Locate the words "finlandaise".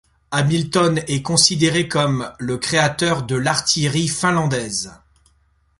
4.07-4.99